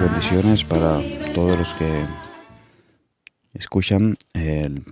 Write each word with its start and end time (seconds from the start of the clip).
bendiciones 0.00 0.62
para 0.62 1.00
todos 1.34 1.58
los 1.58 1.74
que 1.74 2.06
escuchan 3.54 4.16
el 4.32 4.84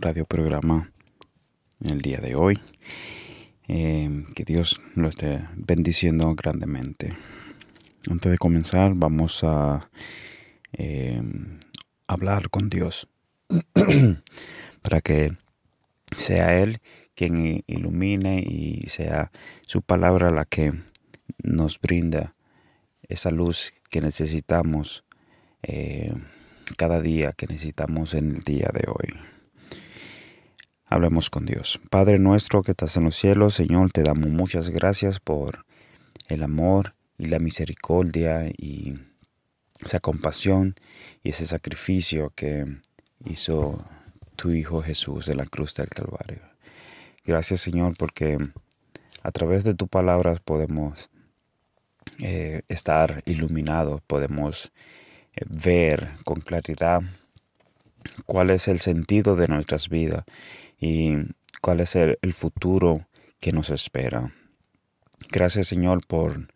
radio 0.00 0.26
programa 0.26 0.92
el 1.82 2.02
día 2.02 2.18
de 2.18 2.34
hoy. 2.34 2.60
Eh, 3.68 4.26
que 4.34 4.44
Dios 4.44 4.82
lo 4.94 5.08
esté 5.08 5.46
bendiciendo 5.54 6.34
grandemente. 6.34 7.16
Antes 8.10 8.32
de 8.32 8.38
comenzar, 8.38 8.92
vamos 8.94 9.44
a 9.44 9.88
eh, 10.72 11.22
hablar 12.06 12.50
con 12.50 12.68
Dios 12.68 13.08
para 14.82 15.00
que 15.00 15.36
sea 16.16 16.60
Él 16.60 16.80
quien 17.14 17.62
ilumine 17.66 18.44
y 18.46 18.82
sea 18.88 19.30
su 19.66 19.80
palabra 19.80 20.30
la 20.30 20.44
que 20.44 20.72
nos 21.42 21.80
brinda 21.80 22.34
esa 23.08 23.30
luz 23.30 23.72
que 23.90 24.00
necesitamos 24.00 25.04
eh, 25.62 26.12
cada 26.76 27.00
día, 27.00 27.32
que 27.32 27.46
necesitamos 27.46 28.14
en 28.14 28.36
el 28.36 28.42
día 28.42 28.70
de 28.72 28.84
hoy. 28.88 29.20
Hablemos 30.86 31.30
con 31.30 31.46
Dios. 31.46 31.80
Padre 31.90 32.18
nuestro 32.18 32.62
que 32.62 32.72
estás 32.72 32.96
en 32.96 33.04
los 33.04 33.16
cielos, 33.16 33.54
Señor, 33.54 33.92
te 33.92 34.02
damos 34.02 34.28
muchas 34.28 34.70
gracias 34.70 35.20
por 35.20 35.64
el 36.28 36.42
amor 36.42 36.94
y 37.18 37.26
la 37.26 37.38
misericordia 37.38 38.48
y 38.56 38.94
esa 39.84 40.00
compasión 40.00 40.74
y 41.22 41.30
ese 41.30 41.46
sacrificio 41.46 42.32
que 42.34 42.66
hizo 43.24 43.84
tu 44.36 44.50
Hijo 44.50 44.82
Jesús 44.82 45.28
en 45.28 45.36
la 45.36 45.46
cruz 45.46 45.74
del 45.74 45.88
Calvario. 45.88 46.40
Gracias 47.24 47.60
Señor 47.60 47.96
porque 47.96 48.38
a 49.22 49.30
través 49.30 49.64
de 49.64 49.74
tu 49.74 49.86
palabras 49.86 50.40
podemos 50.40 51.10
eh, 52.22 52.62
estar 52.68 53.22
iluminados, 53.24 54.02
podemos 54.02 54.72
eh, 55.32 55.40
ver 55.48 56.10
con 56.24 56.40
claridad 56.40 57.00
cuál 58.26 58.50
es 58.50 58.68
el 58.68 58.80
sentido 58.80 59.36
de 59.36 59.48
nuestras 59.48 59.88
vidas 59.88 60.24
y 60.78 61.14
cuál 61.62 61.80
es 61.80 61.96
el, 61.96 62.18
futuro 62.34 63.06
que 63.40 63.52
nos 63.52 63.70
espera. 63.70 64.34
Gracias 65.30 65.68
Señor 65.68 66.06
por 66.06 66.48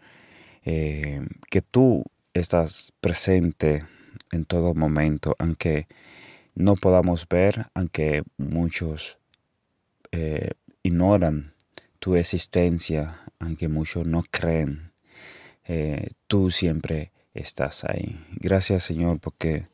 eh, 0.65 1.27
que 1.51 1.63
tú 1.63 2.05
estás 2.35 2.93
presente 3.01 3.87
en 4.33 4.45
todo 4.45 4.75
momento, 4.75 5.35
aunque 5.39 5.87
no 6.55 6.75
podamos 6.77 7.27
ver, 7.27 7.69
aunque 7.75 8.23
muchos 8.37 9.19
ignoran 10.85 11.55
tu 11.99 12.15
existencia, 12.15 13.19
aunque 13.41 13.69
muchos 13.69 14.07
no 14.07 14.23
creen 14.31 14.94
eh, 15.67 16.11
tú 16.27 16.51
siempre 16.51 17.13
estás 17.33 17.85
ahí. 17.85 18.19
Gracias 18.37 18.83
Señor 18.83 19.21
porque 19.21 19.69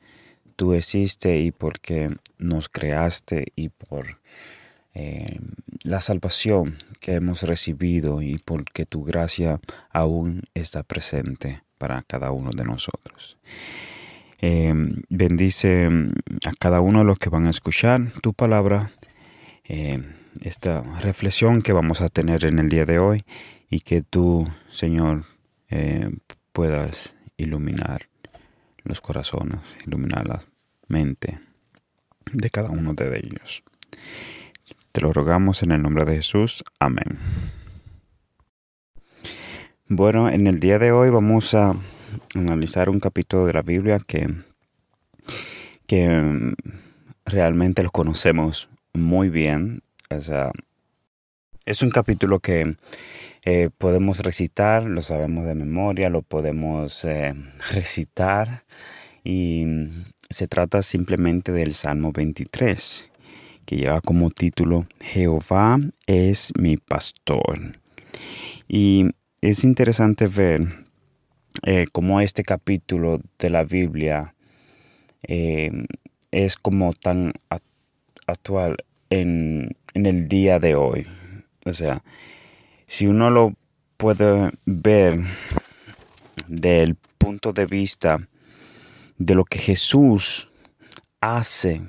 tú 0.56 0.74
existes 0.74 1.40
y 1.40 1.52
porque 1.52 2.10
nos 2.38 2.68
creaste 2.68 3.46
y 3.56 3.70
por 3.70 4.20
eh, 4.94 5.40
la 5.84 6.00
salvación 6.00 6.76
que 7.00 7.14
hemos 7.14 7.42
recibido 7.42 8.22
y 8.22 8.38
porque 8.38 8.86
tu 8.86 9.02
gracia 9.02 9.58
aún 9.90 10.42
está 10.54 10.82
presente 10.82 11.62
para 11.78 12.02
cada 12.02 12.30
uno 12.30 12.50
de 12.50 12.64
nosotros. 12.64 13.38
Eh, 14.42 14.72
bendice 15.08 15.88
a 16.46 16.52
cada 16.58 16.80
uno 16.80 17.00
de 17.00 17.04
los 17.04 17.18
que 17.18 17.30
van 17.30 17.46
a 17.46 17.50
escuchar 17.50 18.12
tu 18.22 18.32
palabra, 18.32 18.90
esta 20.42 20.82
reflexión 21.00 21.62
que 21.62 21.72
vamos 21.72 22.00
a 22.00 22.08
tener 22.08 22.44
en 22.44 22.58
el 22.58 22.68
día 22.68 22.84
de 22.86 22.98
hoy 22.98 23.24
y 23.70 23.80
que 23.80 24.02
tú, 24.02 24.48
Señor, 24.68 25.24
eh, 25.70 26.10
puedas 26.52 27.16
iluminar 27.36 28.02
los 28.84 29.00
corazones, 29.00 29.78
iluminar 29.86 30.26
la 30.28 30.42
mente 30.88 31.40
de 32.32 32.50
cada 32.50 32.70
uno 32.70 32.94
de 32.94 33.18
ellos. 33.18 33.62
Te 34.92 35.00
lo 35.00 35.12
rogamos 35.12 35.62
en 35.62 35.72
el 35.72 35.82
nombre 35.82 36.04
de 36.04 36.16
Jesús. 36.16 36.64
Amén. 36.78 37.18
Bueno, 39.86 40.28
en 40.28 40.46
el 40.46 40.60
día 40.60 40.78
de 40.78 40.92
hoy 40.92 41.10
vamos 41.10 41.54
a 41.54 41.74
analizar 42.34 42.88
un 42.88 43.00
capítulo 43.00 43.46
de 43.46 43.52
la 43.52 43.62
Biblia 43.62 44.00
que, 44.04 44.28
que 45.86 46.08
mm, 46.08 46.54
realmente 47.24 47.82
lo 47.82 47.90
conocemos 47.90 48.68
muy 48.92 49.30
bien. 49.30 49.82
O 50.10 50.20
sea, 50.20 50.50
es 51.66 51.82
un 51.82 51.90
capítulo 51.90 52.40
que 52.40 52.76
eh, 53.42 53.70
podemos 53.78 54.18
recitar, 54.20 54.84
lo 54.84 55.00
sabemos 55.00 55.46
de 55.46 55.54
memoria, 55.54 56.10
lo 56.10 56.22
podemos 56.22 57.04
eh, 57.04 57.32
recitar 57.72 58.64
y 59.24 59.66
se 60.28 60.46
trata 60.46 60.82
simplemente 60.82 61.50
del 61.52 61.72
Salmo 61.72 62.12
23, 62.12 63.10
que 63.64 63.76
lleva 63.76 64.00
como 64.00 64.30
título 64.30 64.86
Jehová 65.00 65.78
es 66.06 66.52
mi 66.58 66.76
pastor. 66.76 67.78
Y 68.68 69.06
es 69.40 69.64
interesante 69.64 70.26
ver 70.26 70.84
eh, 71.62 71.86
cómo 71.92 72.20
este 72.20 72.42
capítulo 72.42 73.20
de 73.38 73.50
la 73.50 73.64
Biblia 73.64 74.34
es 75.22 76.56
como 76.56 76.94
tan 76.94 77.34
actual 78.26 78.76
en, 79.10 79.76
en 79.94 80.06
el 80.06 80.28
día 80.28 80.58
de 80.58 80.74
hoy. 80.76 81.06
O 81.66 81.72
sea, 81.72 82.02
si 82.90 83.06
uno 83.06 83.30
lo 83.30 83.54
puede 83.96 84.50
ver 84.66 85.20
del 86.48 86.96
punto 87.18 87.52
de 87.52 87.64
vista 87.64 88.18
de 89.16 89.36
lo 89.36 89.44
que 89.44 89.60
Jesús 89.60 90.50
hace 91.20 91.82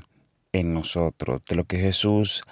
en 0.53 0.75
nosotros, 0.75 1.41
de 1.49 1.55
lo 1.55 1.65
que 1.65 1.79
Jesús 1.79 2.43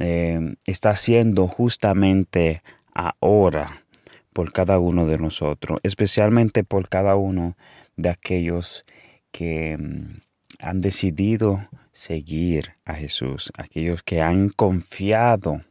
eh, 0.00 0.56
está 0.64 0.90
haciendo 0.90 1.46
justamente 1.46 2.64
ahora 2.92 3.84
por 4.32 4.52
cada 4.52 4.80
uno 4.80 5.06
de 5.06 5.18
nosotros, 5.18 5.78
especialmente 5.84 6.64
por 6.64 6.88
cada 6.88 7.14
uno 7.14 7.56
de 7.94 8.10
aquellos 8.10 8.82
que 9.30 9.78
mm, 9.78 10.22
han 10.58 10.80
decidido 10.80 11.68
seguir 11.92 12.74
a 12.84 12.94
Jesús, 12.94 13.52
aquellos 13.56 14.02
que 14.02 14.22
han 14.22 14.48
confiado 14.48 15.62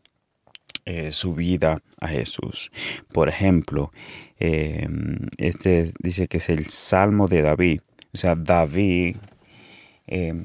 eh, 0.87 1.11
su 1.11 1.33
vida 1.33 1.81
a 1.99 2.07
Jesús. 2.07 2.71
Por 3.11 3.27
ejemplo, 3.27 3.89
eh, 4.39 4.87
este 5.37 5.93
dice 5.97 6.27
que 6.27 6.37
es 6.37 6.49
el 6.49 6.67
Salmo 6.67 7.27
de 7.27 7.41
David. 7.41 7.81
O 8.13 8.17
sea, 8.17 8.35
David 8.35 9.17
eh, 10.05 10.35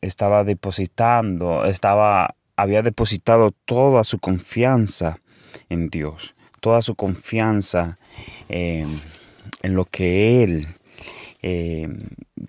estaba 0.00 0.42
depositando, 0.42 1.66
estaba, 1.66 2.34
había 2.56 2.82
depositado 2.82 3.52
toda 3.64 4.02
su 4.02 4.18
confianza 4.18 5.20
en 5.68 5.88
Dios, 5.88 6.34
toda 6.58 6.82
su 6.82 6.96
confianza 6.96 8.00
en 8.48 8.90
lo 9.62 9.84
que 9.84 10.42
él 10.42 10.66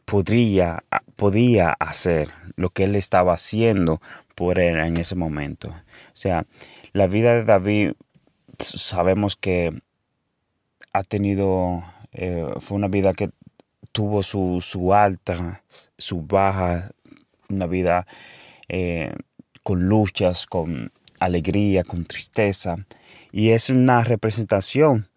podría, 0.05 0.83
podía 1.15 1.69
hacer, 1.73 2.31
lo 2.55 2.71
que 2.71 2.85
él 2.85 2.95
estaba 2.95 3.33
haciendo 3.33 4.01
por 4.33 4.59
él 4.59 4.77
en 4.77 4.97
ese 4.97 5.15
momento. 5.15 5.69
O 5.69 6.15
sea, 6.15 6.45
la 6.97 7.05
vida 7.05 7.35
de 7.35 7.43
David 7.43 7.91
pues, 8.57 8.69
sabemos 8.69 9.35
que 9.35 9.81
ha 10.93 11.03
tenido, 11.03 11.83
eh, 12.11 12.43
fue 12.59 12.75
una 12.75 12.87
vida 12.87 13.13
que 13.13 13.29
tuvo 13.91 14.23
su, 14.23 14.61
su 14.61 14.95
alta, 14.95 15.63
su 15.97 16.23
baja, 16.23 16.91
una 17.49 17.67
vida 17.67 18.07
eh, 18.67 19.13
con 19.61 19.87
luchas, 19.87 20.47
con 20.47 20.91
alegría, 21.19 21.83
con 21.83 22.05
tristeza. 22.05 22.77
Y 23.31 23.49
es 23.49 23.69
una 23.69 24.03
representación 24.03 25.07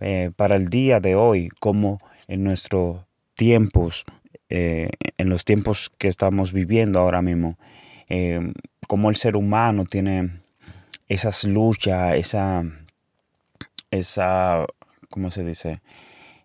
eh, 0.00 0.30
para 0.34 0.56
el 0.56 0.70
día 0.70 0.98
de 0.98 1.14
hoy, 1.14 1.50
como 1.60 2.00
en 2.26 2.42
nuestros 2.42 3.04
tiempos, 3.34 4.04
en 4.48 5.28
los 5.28 5.44
tiempos 5.44 5.90
que 5.98 6.08
estamos 6.08 6.54
viviendo 6.54 6.98
ahora 7.00 7.20
mismo, 7.20 7.58
como 8.86 9.10
el 9.10 9.16
ser 9.16 9.36
humano 9.36 9.84
tiene 9.84 10.40
esas 11.08 11.44
luchas, 11.44 12.16
esa, 12.16 12.64
esa, 13.90 14.66
¿cómo 15.10 15.30
se 15.30 15.44
dice? 15.44 15.80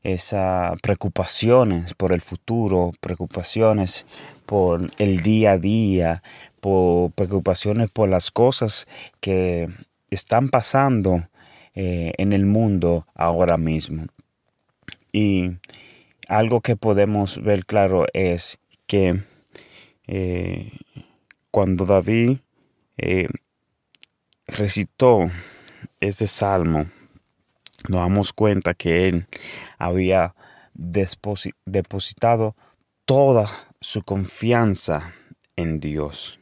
Esas 0.04 0.80
preocupaciones 0.82 1.94
por 1.94 2.12
el 2.12 2.22
futuro, 2.22 2.92
preocupaciones 3.00 4.06
por 4.46 4.92
el 4.98 5.22
día 5.22 5.54
a 5.54 5.58
día, 5.58 6.24
por 6.60 7.12
preocupaciones 7.12 7.90
por 7.90 8.10
las 8.10 8.32
cosas 8.32 8.88
que 9.20 9.70
están 10.10 10.50
pasando 10.50 11.28
eh, 11.76 12.14
en 12.18 12.34
el 12.34 12.46
mundo 12.46 13.08
ahora 13.16 13.58
mismo. 13.58 14.06
Y 15.12 15.52
algo 16.28 16.62
que 16.62 16.76
podemos 16.76 17.42
ver 17.42 17.66
claro 17.66 18.06
es 18.14 18.60
que 18.88 19.22
eh, 20.08 20.72
cuando 21.52 21.86
David 21.86 22.38
eh, 22.98 23.28
recitó 24.48 25.30
este 26.00 26.28
salmo, 26.28 26.86
nos 27.88 28.02
damos 28.02 28.34
cuenta 28.34 28.74
que 28.74 29.08
él 29.08 29.28
había 29.78 30.36
depositado 30.74 32.56
toda 33.06 33.48
su 33.80 34.02
confianza 34.02 35.14
en 35.56 35.80
Dios. 35.80 36.40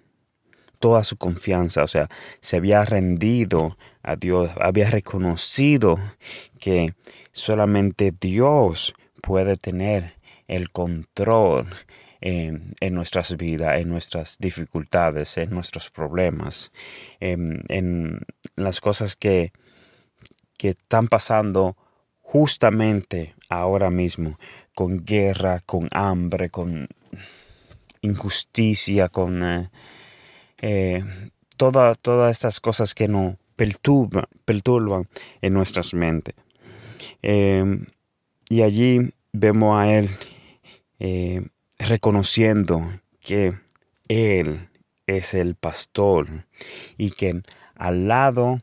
Toda 0.79 1.03
su 1.03 1.15
confianza, 1.17 1.83
o 1.83 1.87
sea, 1.87 2.09
se 2.39 2.57
había 2.57 2.83
rendido 2.85 3.77
a 4.01 4.15
Dios, 4.15 4.49
había 4.59 4.89
reconocido 4.89 5.99
que 6.59 6.95
solamente 7.31 8.11
Dios 8.19 8.95
puede 9.21 9.57
tener 9.57 10.15
el 10.47 10.71
control 10.71 11.67
en, 12.21 12.75
nuestras 12.91 13.35
vidas, 13.35 13.81
en 13.81 13.89
nuestras 13.89 14.37
dificultades, 14.39 15.37
en 15.37 15.49
nuestros 15.49 15.89
problemas, 15.89 16.71
en, 17.19 18.19
las 18.55 18.79
cosas 18.79 19.15
que, 19.15 19.51
que 20.57 20.69
están 20.69 21.07
pasando 21.07 21.75
justamente 22.21 23.35
ahora 23.49 23.89
mismo, 23.89 24.39
con 24.73 25.03
guerra, 25.03 25.61
con 25.65 25.89
hambre, 25.91 26.49
con 26.49 26.87
injusticia, 28.01 29.09
con 29.09 29.43
eh, 29.43 29.69
eh, 30.61 31.03
todas 31.57 31.97
estas 32.31 32.59
cosas 32.59 32.95
que 32.95 33.07
nos 33.07 33.35
perturban, 33.55 34.25
perturban 34.45 35.07
en 35.41 35.53
nuestras 35.53 35.93
mentes. 35.93 36.35
Em, 37.21 37.85
y 38.49 38.63
allí 38.63 39.13
vemos 39.33 39.77
a 39.77 39.93
Él 39.93 40.09
eh, 40.99 41.47
reconociendo 41.87 42.99
que 43.19 43.57
Él 44.07 44.69
es 45.07 45.33
el 45.33 45.55
pastor 45.55 46.45
y 46.97 47.11
que 47.11 47.41
al 47.75 48.07
lado 48.07 48.61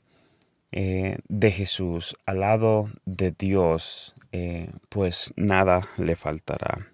de 0.71 1.51
Jesús, 1.51 2.15
al 2.27 2.41
lado 2.41 2.91
de 3.07 3.31
Dios, 3.33 4.15
pues 4.89 5.33
nada 5.37 5.89
le 5.97 6.15
faltará. 6.15 6.93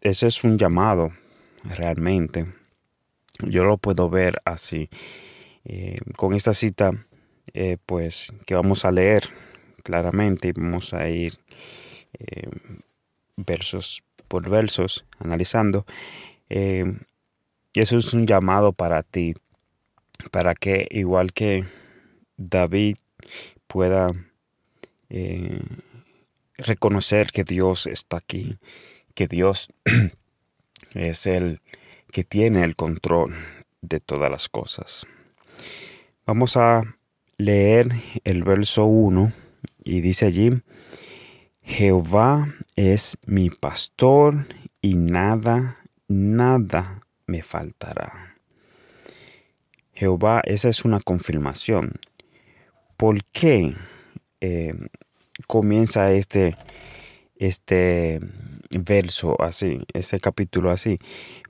ese 0.00 0.26
es 0.26 0.44
un 0.44 0.58
llamado 0.58 1.12
realmente. 1.64 2.46
Yo 3.40 3.64
lo 3.64 3.78
puedo 3.78 4.08
ver 4.08 4.40
así. 4.44 4.88
Eh, 5.64 5.98
con 6.16 6.34
esta 6.34 6.54
cita, 6.54 6.92
eh, 7.52 7.78
pues, 7.84 8.32
que 8.46 8.54
vamos 8.54 8.84
a 8.84 8.92
leer 8.92 9.24
claramente 9.82 10.48
y 10.48 10.52
vamos 10.52 10.94
a 10.94 11.08
ir 11.08 11.38
eh, 12.18 12.48
versos 13.36 14.02
por 14.28 14.48
versos 14.48 15.04
analizando. 15.18 15.86
eso 16.48 17.98
es 17.98 18.14
un 18.14 18.26
llamado 18.26 18.72
para 18.72 19.02
ti, 19.02 19.34
para 20.30 20.54
que 20.54 20.86
igual 20.90 21.32
que 21.32 21.64
David 22.36 22.96
pueda 23.66 24.12
reconocer 26.56 27.28
que 27.28 27.44
Dios 27.44 27.86
está 27.86 28.18
aquí, 28.18 28.58
que 29.14 29.28
Dios 29.28 29.68
es 30.94 31.26
el 31.26 31.60
que 32.10 32.24
tiene 32.24 32.64
el 32.64 32.76
control 32.76 33.34
de 33.82 34.00
todas 34.00 34.30
las 34.30 34.48
cosas. 34.48 35.06
Vamos 36.26 36.56
a 36.56 36.96
leer 37.36 37.88
el 38.24 38.44
verso 38.44 38.84
1 38.84 39.32
y 39.84 40.00
dice 40.00 40.26
allí, 40.26 40.50
Jehová 41.64 42.54
es 42.76 43.16
mi 43.24 43.48
pastor 43.48 44.46
y 44.82 44.96
nada, 44.96 45.78
nada 46.08 47.00
me 47.26 47.42
faltará. 47.42 48.36
Jehová, 49.94 50.42
esa 50.44 50.68
es 50.68 50.84
una 50.84 51.00
confirmación. 51.00 51.92
¿Por 52.98 53.24
qué 53.24 53.74
eh, 54.42 54.74
comienza 55.46 56.12
este, 56.12 56.56
este 57.36 58.20
verso 58.78 59.40
así, 59.40 59.80
este 59.94 60.20
capítulo 60.20 60.70
así, 60.70 60.98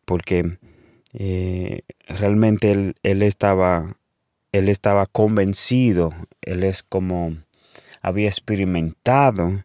porque 0.05 0.58
eh, 1.12 1.82
realmente 2.06 2.70
él, 2.70 2.94
él, 3.02 3.22
estaba, 3.22 3.96
él 4.52 4.69
estaba 4.69 5.06
convencido, 5.06 6.14
él 6.40 6.62
es 6.62 6.84
como 6.84 7.37
había 8.00 8.28
experimentado 8.28 9.64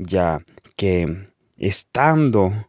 ya 0.00 0.42
que 0.76 1.28
estando 1.58 2.68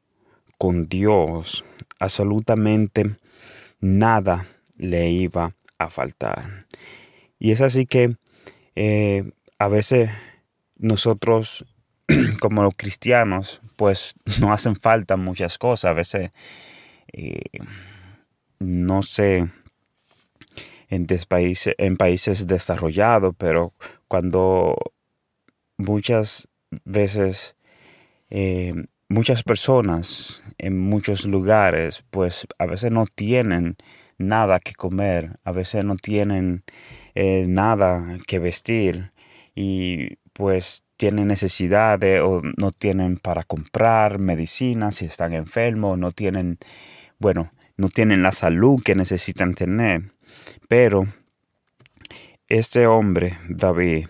con 0.58 0.88
Dios, 0.88 1.64
absolutamente 2.00 3.16
nada 3.80 4.46
le 4.78 5.10
iba 5.10 5.56
a 5.78 5.90
faltar. 5.90 6.66
Y 7.40 7.52
es 7.52 7.62
así 7.62 7.86
que 7.86 8.18
eh, 8.76 9.32
a 9.58 9.68
veces 9.68 10.12
nosotros 10.78 11.66
como 12.40 12.64
los 12.64 12.74
cristianos, 12.76 13.62
pues 13.76 14.14
no 14.40 14.52
hacen 14.52 14.76
falta 14.76 15.18
muchas 15.18 15.58
cosas. 15.58 15.92
A 15.92 15.94
veces, 15.94 16.32
eh, 17.14 17.42
no 18.60 19.02
sé, 19.04 19.50
en, 20.90 21.08
países, 21.28 21.74
en 21.78 21.98
países 21.98 22.46
desarrollados, 22.46 23.34
pero 23.38 23.74
cuando 24.08 24.76
muchas 25.78 26.48
veces, 26.86 27.56
eh, 28.30 28.74
muchas 29.10 29.44
personas 29.44 30.44
en 30.58 30.78
muchos 30.78 31.26
lugares, 31.26 32.04
pues 32.10 32.48
a 32.58 32.66
veces 32.66 32.92
no 32.92 33.06
tienen 33.06 33.78
nada 34.18 34.60
que 34.60 34.74
comer, 34.74 35.40
a 35.44 35.52
veces 35.52 35.84
no 35.84 35.96
tienen 35.96 36.64
eh, 37.16 37.46
nada 37.48 38.18
que 38.28 38.40
vestir 38.40 39.12
y 39.56 40.18
pues 40.34 40.84
tienen 40.98 41.28
necesidades 41.28 42.22
o 42.22 42.42
no 42.58 42.72
tienen 42.72 43.18
para 43.18 43.44
comprar 43.44 44.20
medicinas 44.20 44.96
si 44.96 45.06
están 45.06 45.34
enfermos, 45.34 45.98
no 45.98 46.12
tienen, 46.12 46.60
bueno, 47.20 47.52
no 47.76 47.90
tienen 47.90 48.22
la 48.22 48.32
salud 48.32 48.82
que 48.84 48.96
necesitan 48.96 49.56
tener. 49.56 50.12
Pero 50.68 51.08
este 52.48 52.86
hombre, 52.88 53.38
David, 53.50 54.08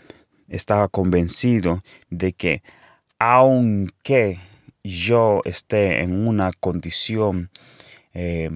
estaba 0.51 0.87
convencido 0.87 1.79
de 2.09 2.33
que 2.33 2.63
aunque 3.19 4.39
yo 4.83 5.41
esté 5.45 6.01
en 6.01 6.27
una 6.27 6.51
condición 6.53 7.49
eh, 8.13 8.49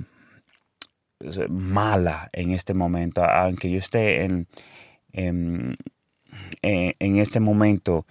mala 1.50 2.30
en 2.34 2.52
este 2.52 2.74
momento, 2.74 3.24
aunque 3.24 3.70
yo 3.72 3.80
esté 3.80 4.24
en, 4.24 4.48
eh, 5.14 6.94
en 7.00 7.18
este 7.18 7.40
momento 7.40 8.06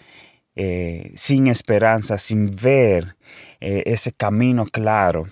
eh, 0.56 1.10
sin 1.16 1.48
esperanza, 1.48 2.16
sin 2.16 2.54
ver 2.54 3.16
eh, 3.60 3.82
ese 3.86 4.12
camino 4.12 4.66
claro, 4.66 5.28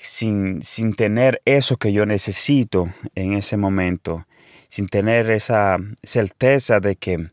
sin, 0.00 0.60
sin, 0.62 0.94
tener 0.94 1.40
eso 1.44 1.76
que 1.76 1.92
yo 1.92 2.04
necesito 2.04 2.88
en 3.14 3.34
ese 3.34 3.56
momento, 3.56 4.26
sin 4.74 4.88
tener 4.88 5.30
esa 5.30 5.76
certeza 6.02 6.80
de 6.80 6.96
que, 6.96 7.30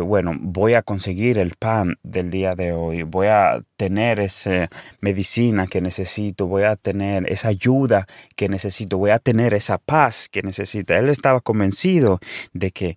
bueno, 0.00 0.32
voy 0.40 0.72
a 0.72 0.80
conseguir 0.80 1.36
el 1.36 1.56
pan 1.56 1.98
del 2.02 2.30
día 2.30 2.54
de 2.54 2.72
hoy, 2.72 3.02
voy 3.02 3.26
a 3.26 3.62
tener 3.76 4.18
esa 4.18 4.70
medicina 5.02 5.66
que 5.66 5.82
necesito, 5.82 6.46
voy 6.46 6.62
a 6.62 6.76
tener 6.76 7.30
esa 7.30 7.48
ayuda 7.48 8.06
que 8.34 8.48
necesito, 8.48 8.96
voy 8.96 9.10
a 9.10 9.18
tener 9.18 9.52
esa 9.52 9.76
paz 9.76 10.30
que 10.30 10.40
necesito. 10.40 10.94
Él 10.94 11.10
estaba 11.10 11.42
convencido 11.42 12.18
de 12.54 12.70
que 12.70 12.96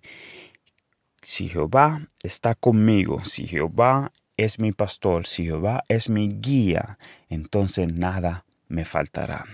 si 1.20 1.50
Jehová 1.50 2.08
está 2.22 2.54
conmigo, 2.54 3.22
si 3.26 3.46
Jehová 3.46 4.12
es 4.38 4.58
mi 4.58 4.72
pastor, 4.72 5.26
si 5.26 5.44
Jehová 5.44 5.84
es 5.90 6.08
mi 6.08 6.28
guía, 6.40 6.96
entonces 7.28 7.92
nada 7.92 8.46
me 8.66 8.86
faltará. 8.86 9.44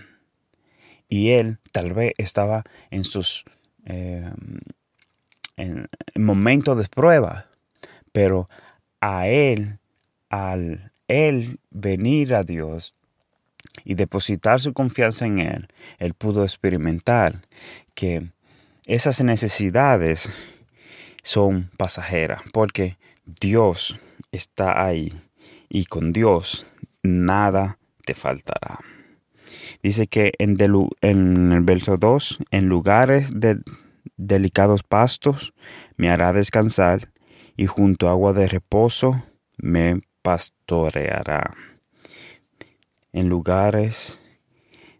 Y 1.08 1.30
él 1.30 1.58
tal 1.72 1.94
vez 1.94 2.12
estaba 2.16 2.62
en 2.92 3.02
sus 3.02 3.44
em, 3.84 4.26
momentos 6.16 6.76
de 6.78 6.88
prueba, 6.88 7.46
pero 8.12 8.48
a 9.00 9.26
él, 9.26 9.78
al 10.30 10.92
él 11.08 11.60
venir 11.70 12.34
a 12.34 12.42
Dios 12.42 12.94
y 13.84 13.94
depositar 13.94 14.60
su 14.60 14.72
confianza 14.72 15.26
en 15.26 15.38
él, 15.38 15.68
él 15.98 16.14
pudo 16.14 16.44
experimentar 16.44 17.42
que 17.94 18.30
esas 18.86 19.22
necesidades 19.22 20.48
son 21.22 21.70
pasajeras, 21.76 22.42
porque 22.52 22.98
Dios 23.24 23.98
está 24.30 24.84
ahí 24.84 25.12
y 25.68 25.86
con 25.86 26.12
Dios 26.12 26.66
nada 27.02 27.78
te 28.04 28.14
faltará. 28.14 28.78
Dice 29.82 30.06
que 30.06 30.32
en, 30.38 30.56
el 31.52 31.60
verso 31.62 31.96
2, 31.96 32.38
en 32.50 32.66
lugares 32.66 33.30
de 33.34 33.60
delicados 34.16 34.82
pastos 34.82 35.54
me 35.96 36.10
hará 36.10 36.32
descansar 36.32 37.10
y 37.56 37.66
junto 37.66 38.08
a 38.08 38.12
agua 38.12 38.32
de 38.32 38.48
reposo 38.48 39.22
me 39.56 40.00
pastoreará. 40.22 41.54
En 43.12 43.28
lugares 43.28 44.20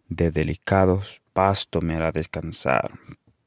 de 0.09 0.31
delicados 0.31 1.23
pastos 1.33 1.83
me 1.83 1.97
hará 1.97 2.13
descansar. 2.13 2.93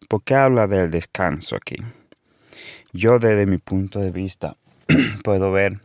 ¿Por 0.09 0.23
qué 0.23 0.35
habla 0.35 0.67
del 0.67 0.91
descanso 0.91 1.55
aquí? 1.55 1.77
yo 2.93 3.19
desde 3.19 3.45
mi 3.45 3.57
punto 3.57 3.99
de 3.99 4.11
vista 4.11 4.57
puedo 5.23 5.51
ver 5.51 5.79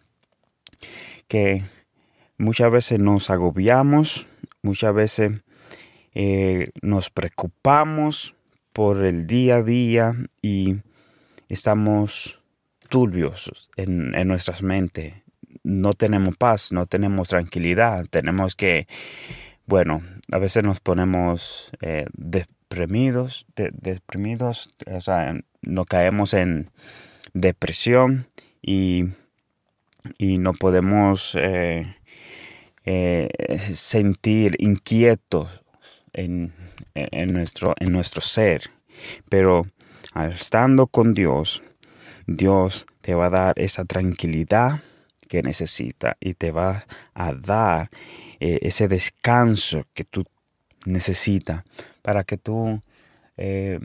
que 1.29 1.65
muchas 2.39 2.71
veces 2.71 2.99
nos 2.99 3.31
agobiamos, 3.31 4.27
muchas 4.63 4.95
veces 4.95 5.33
eh, 6.15 6.71
nos 6.83 7.11
preocupamos 7.11 8.35
por 8.73 9.05
el 9.05 9.27
día 9.27 9.57
a 9.57 9.63
día 9.63 10.17
y 10.41 10.77
estamos 11.49 12.41
turbios 12.89 13.71
en, 13.77 14.11
nuestras 14.29 14.63
mentes. 14.63 15.15
No 15.65 15.93
tenemos 15.93 16.37
paz, 16.37 16.73
no 16.73 16.87
tenemos 16.87 17.29
tranquilidad. 17.29 18.07
Tenemos 18.11 18.55
que, 18.55 18.87
bueno, 19.67 20.03
a 20.31 20.39
veces 20.39 20.65
nos 20.65 20.81
ponemos 20.81 21.71
eh, 21.81 22.07
deprimidos, 22.13 23.47
deprimidos, 23.55 24.75
o 24.87 25.01
sea, 25.01 25.39
nos 25.63 25.87
caemos 25.87 26.35
en 26.35 26.71
depresión 27.35 28.27
y, 28.61 29.07
y 30.19 30.39
no 30.39 30.53
podemos 30.53 31.35
eh, 31.35 31.97
eh, 32.85 33.29
sentir 33.75 34.57
inquietos 34.59 35.63
en, 36.13 36.53
nuestro, 37.29 37.75
en 37.79 37.93
nuestro 37.93 38.21
ser. 38.21 38.71
Pero 39.29 39.67
estando 40.37 40.89
con 40.89 41.15
Dios, 41.15 41.63
Dios 42.27 42.87
te 43.01 43.15
va 43.15 43.27
a 43.27 43.31
dar 43.31 43.61
esa 43.61 43.85
tranquilidad 43.85 44.81
que 45.29 45.43
necesita 45.43 46.17
y 46.21 46.35
te 46.35 46.51
va 46.51 46.85
a 47.15 47.33
dar 47.33 47.89
eh, 48.41 48.59
ese 48.63 48.89
descanso 48.89 49.87
que 49.95 50.05
tú 50.05 50.25
necesitas 50.85 51.63
para 52.03 52.25
que 52.25 52.37
tú 52.37 52.81
eh, 53.37 53.79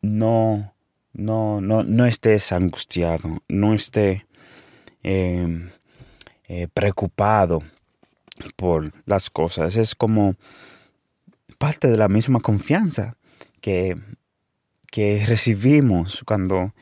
no, 0.00 0.72
no, 1.12 1.60
no, 1.60 2.06
estés 2.06 2.50
angustiado, 2.50 3.42
no 3.48 3.74
estés 3.74 4.22
preocupado 6.74 7.62
por 8.56 8.92
las 9.04 9.30
cosas. 9.30 9.76
Es 9.76 9.94
como 9.94 10.36
parte 11.58 11.88
de 11.88 11.96
la 11.96 12.08
misma 12.08 12.40
confianza 12.40 13.16
que, 13.60 13.96
que 14.90 15.24
recibimos 15.26 16.22
cuando 16.24 16.74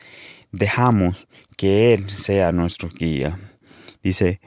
dejamos 0.51 1.27
que 1.57 1.93
Él 1.93 2.09
sea 2.09 2.51
nuestro 2.51 2.89
guía. 2.89 3.39
Dice, 4.03 4.39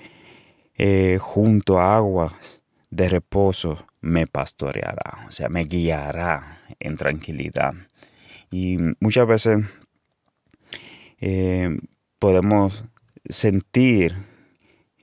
eh, 0.77 1.19
junto 1.21 1.79
a 1.79 1.97
aguas 1.97 2.63
de 2.91 3.09
reposo 3.09 3.87
me 4.01 4.27
pastoreará, 4.27 5.27
o 5.27 5.33
sea, 5.33 5.49
me 5.49 5.65
guiará 5.65 6.61
en 6.79 6.97
tranquilidad. 6.97 7.75
Y 8.51 8.79
muchas 9.01 9.27
veces 9.27 9.59
eh, 11.21 11.77
podemos 12.19 12.85
sentir 13.29 14.15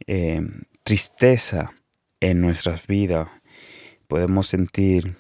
eh, 0.08 0.42
tristeza 0.84 1.74
en 2.26 2.42
nuestras 2.42 2.88
vidas, 2.88 3.30
podemos 4.08 4.48
sentir 4.48 5.16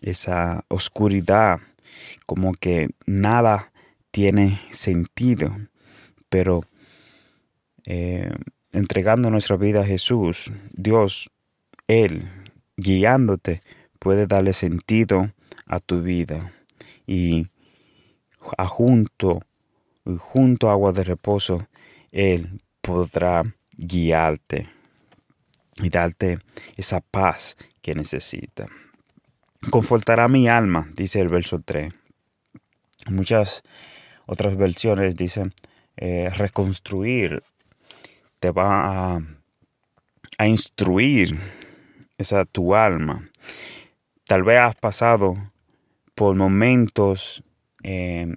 esa 0.00 0.64
oscuridad, 0.68 1.58
como 2.24 2.54
que 2.54 2.88
nada 3.04 3.70
tiene 4.10 4.62
sentido, 4.70 5.54
pero 6.30 6.62
eh, 7.84 8.32
entregando 8.72 9.30
nuestra 9.30 9.56
vida 9.56 9.82
a 9.82 9.84
Jesús, 9.84 10.50
Dios, 10.72 11.30
Él, 11.86 12.30
guiándote, 12.78 13.62
puede 13.98 14.26
darle 14.26 14.54
sentido 14.54 15.30
a 15.66 15.80
tu 15.80 16.00
vida. 16.00 16.50
Y 17.06 17.48
a 18.56 18.66
junto, 18.66 19.42
junto 20.18 20.70
a 20.70 20.72
agua 20.72 20.92
de 20.92 21.04
reposo, 21.04 21.66
Él 22.10 22.62
podrá 22.80 23.54
guiarte 23.76 24.79
y 25.82 25.88
darte 25.88 26.38
esa 26.76 27.00
paz 27.00 27.56
que 27.82 27.94
necesita. 27.94 28.66
Confortará 29.70 30.28
mi 30.28 30.48
alma, 30.48 30.88
dice 30.94 31.20
el 31.20 31.28
verso 31.28 31.60
3. 31.60 31.92
Muchas 33.08 33.62
otras 34.26 34.56
versiones 34.56 35.16
dicen 35.16 35.52
eh, 35.96 36.30
reconstruir, 36.30 37.42
te 38.38 38.50
va 38.50 39.16
a, 40.38 40.46
instruir 40.46 41.38
esa 42.16 42.46
tu 42.46 42.74
alma. 42.74 43.28
Tal 44.24 44.42
vez 44.42 44.58
has 44.60 44.76
pasado 44.76 45.52
por 46.14 46.34
momentos 46.36 47.44
eh, 47.82 48.34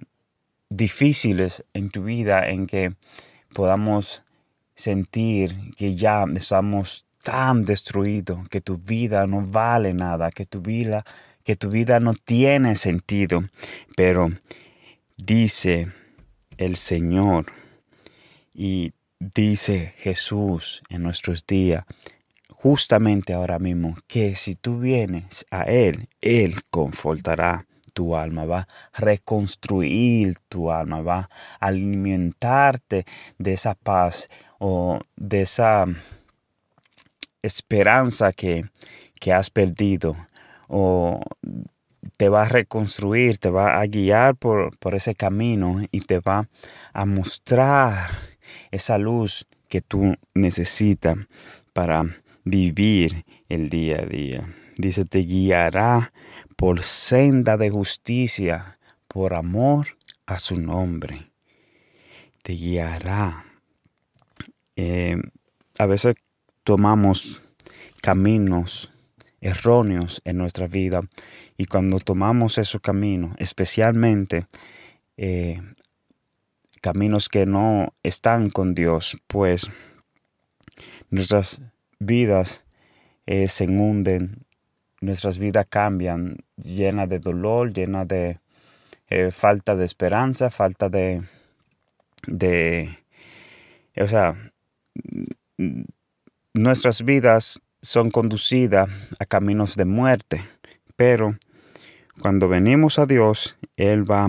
difíciles 0.68 1.64
en 1.72 1.88
tu 1.88 2.04
vida 2.04 2.50
en 2.50 2.66
que 2.66 2.94
podamos 3.54 4.24
sentir 4.74 5.56
que 5.76 5.94
ya 5.94 6.24
estamos 6.34 7.06
tan 7.24 7.64
destruidos, 7.64 8.46
que 8.50 8.60
tu 8.60 8.76
vida 8.76 9.26
no 9.26 9.40
vale 9.40 9.94
nada, 9.94 10.30
que 10.30 10.44
tu 10.44 10.60
vida, 10.60 11.04
que 11.42 11.56
tu 11.56 11.70
vida 11.70 11.98
no 11.98 12.12
tiene 12.12 12.76
sentido. 12.76 13.44
Pero 13.96 14.30
dice 15.16 15.88
el 16.58 16.76
Señor 16.76 17.46
y 18.52 18.92
dice 19.18 19.94
Jesús 19.96 20.82
en 20.90 21.02
nuestros 21.02 21.46
días, 21.46 21.84
justamente 22.50 23.32
ahora 23.32 23.58
mismo, 23.58 23.96
que 24.06 24.36
si 24.36 24.54
tú 24.54 24.78
vienes 24.78 25.46
a 25.50 25.62
Él, 25.62 26.08
Él 26.20 26.56
confortará 26.70 27.66
tu 27.94 28.16
alma, 28.16 28.44
va 28.44 28.66
a 28.92 29.00
reconstruir 29.00 30.36
tu 30.50 30.70
alma, 30.70 31.00
va 31.00 31.30
a 31.58 31.66
alimentarte 31.68 33.06
de 33.38 33.54
esa 33.54 33.74
paz 33.74 34.28
o 34.58 35.00
de 35.16 35.42
esa 35.42 35.86
esperanza 37.44 38.32
que, 38.32 38.64
que 39.20 39.32
has 39.32 39.50
perdido 39.50 40.16
o 40.68 41.20
te 42.16 42.28
va 42.28 42.42
a 42.42 42.48
reconstruir, 42.48 43.38
te 43.38 43.50
va 43.50 43.80
a 43.80 43.86
guiar 43.86 44.36
por, 44.36 44.76
por, 44.78 44.94
ese 44.94 45.14
camino 45.14 45.78
y 45.90 46.00
te 46.02 46.20
va 46.20 46.48
a 46.92 47.04
mostrar 47.04 48.10
esa 48.70 48.98
luz 48.98 49.46
que 49.68 49.80
tú 49.80 50.16
necesitas 50.34 51.16
para 51.72 52.04
vivir 52.44 53.24
el 53.48 53.68
día 53.70 54.00
a 54.00 54.06
día. 54.06 54.48
Dice, 54.76 55.04
te 55.04 55.20
guiará 55.20 56.12
por 56.56 56.82
senda 56.82 57.56
de 57.56 57.70
justicia, 57.70 58.78
por 59.08 59.34
amor 59.34 59.88
a 60.26 60.38
su 60.38 60.60
nombre. 60.60 61.30
Te 62.42 62.54
guiará. 62.54 63.44
Eh, 64.76 65.16
a 65.78 65.86
veces 65.86 66.14
tomamos 66.64 67.42
caminos 68.00 68.90
erróneos 69.40 70.22
en 70.24 70.38
nuestra 70.38 70.66
vida 70.66 71.02
y 71.56 71.66
cuando 71.66 72.00
tomamos 72.00 72.58
esos 72.58 72.80
caminos, 72.80 73.34
especialmente 73.38 74.46
eh, 75.16 75.60
caminos 76.80 77.28
que 77.28 77.46
no 77.46 77.92
están 78.02 78.50
con 78.50 78.74
Dios, 78.74 79.18
pues 79.26 79.70
nuestras 81.10 81.60
vidas 81.98 82.64
eh, 83.26 83.48
se 83.48 83.66
hunden, 83.66 84.46
nuestras 85.00 85.38
vidas 85.38 85.66
cambian, 85.68 86.38
llenas 86.56 87.08
de 87.08 87.18
dolor, 87.18 87.72
llenas 87.72 88.08
de 88.08 88.40
eh, 89.08 89.30
falta 89.30 89.76
de 89.76 89.84
esperanza, 89.84 90.50
falta 90.50 90.88
de, 90.88 91.22
de, 92.26 92.98
o 93.96 94.06
sea, 94.06 94.52
nuestras 96.54 97.04
vidas 97.04 97.60
son 97.82 98.10
conducidas 98.10 98.88
a 99.18 99.26
caminos 99.26 99.76
de 99.76 99.84
muerte, 99.84 100.44
pero 100.96 101.36
cuando 102.20 102.48
venimos 102.48 102.98
a 102.98 103.06
Dios, 103.06 103.56
Él 103.76 104.08
va 104.08 104.28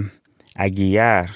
a 0.56 0.68
guiar, 0.68 1.30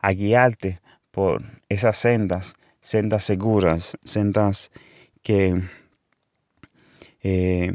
a 0.00 0.12
guiarte 0.12 0.80
por 1.10 1.42
esas 1.68 1.98
sendas, 1.98 2.54
sendas 2.80 3.24
seguras, 3.24 3.96
sendas 4.02 4.70
que 5.22 5.62
eh, 7.22 7.72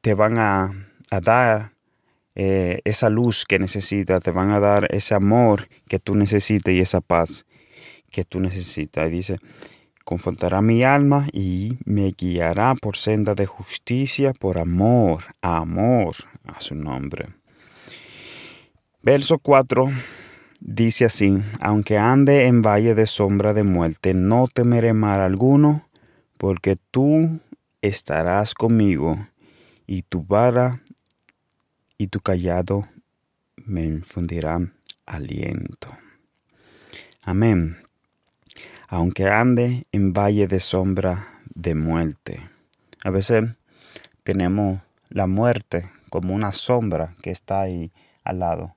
te 0.00 0.14
van 0.14 0.38
a, 0.38 0.72
dar 1.22 1.72
eh, 2.34 2.80
esa 2.84 3.10
luz 3.10 3.44
que 3.44 3.58
necesitas, 3.58 4.22
te 4.22 4.30
van 4.30 4.50
a 4.50 4.60
dar 4.60 4.88
ese 4.94 5.14
amor 5.14 5.68
que 5.88 5.98
tú 5.98 6.14
necesitas 6.14 6.72
y 6.72 6.80
esa 6.80 7.00
paz 7.00 7.46
que 8.10 8.24
tú 8.24 8.40
necesitas. 8.40 9.10
Dice, 9.10 9.38
confortará 10.06 10.62
mi 10.62 10.84
alma 10.84 11.26
y 11.32 11.78
me 11.84 12.12
guiará 12.16 12.76
por 12.76 12.96
senda 12.96 13.34
de 13.34 13.46
justicia, 13.46 14.32
por 14.32 14.56
amor, 14.56 15.24
amor 15.42 16.14
a 16.44 16.60
su 16.60 16.76
nombre. 16.76 17.26
Verso 19.02 19.40
4 19.40 19.90
dice 20.60 21.06
así, 21.06 21.38
aunque 21.60 21.98
ande 21.98 22.46
en 22.46 22.62
valle 22.62 22.94
de 22.94 23.06
sombra 23.06 23.52
de 23.52 23.64
muerte, 23.64 24.14
no 24.14 24.46
temeré 24.46 24.92
mal 24.92 25.20
alguno, 25.20 25.88
porque 26.38 26.76
tú 26.92 27.40
estarás 27.82 28.54
conmigo, 28.54 29.18
y 29.88 30.02
tu 30.02 30.22
vara 30.22 30.82
y 31.98 32.06
tu 32.06 32.20
callado 32.20 32.86
me 33.56 33.84
infundirán 33.84 34.74
aliento. 35.04 35.96
Amén. 37.22 37.85
Aunque 38.88 39.28
ande 39.28 39.86
en 39.92 40.12
valle 40.12 40.46
de 40.46 40.60
sombra 40.60 41.40
de 41.54 41.74
muerte. 41.74 42.48
A 43.04 43.10
veces 43.10 43.44
tenemos 44.22 44.80
la 45.08 45.26
muerte 45.26 45.90
como 46.10 46.34
una 46.34 46.52
sombra 46.52 47.14
que 47.22 47.30
está 47.30 47.62
ahí 47.62 47.92
al 48.24 48.40
lado. 48.40 48.76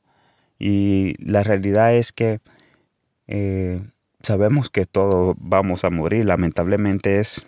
Y 0.59 1.15
la 1.19 1.43
realidad 1.43 1.95
es 1.95 2.11
que 2.11 2.41
eh, 3.27 3.81
sabemos 4.21 4.69
que 4.69 4.85
todos 4.85 5.35
vamos 5.39 5.85
a 5.85 5.89
morir. 5.89 6.25
Lamentablemente 6.25 7.19
es, 7.19 7.45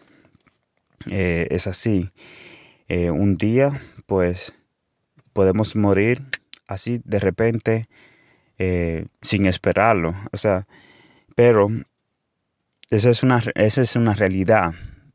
eh, 1.09 1.47
es 1.51 1.67
así. 1.67 2.11
Eh, 2.87 3.11
un 3.11 3.35
día, 3.35 3.81
pues, 4.05 4.53
podemos 5.33 5.75
morir 5.75 6.23
así 6.67 7.01
de 7.03 7.19
repente 7.19 7.85
sin 9.21 9.47
esperarlo. 9.47 10.13
O 10.31 10.37
sea, 10.37 10.67
pero 11.33 11.69
esa 12.91 13.09
es 13.09 13.23
una, 13.23 13.41
esa 13.55 13.81
es 13.81 13.95
una 13.95 14.13
realidad 14.13 14.73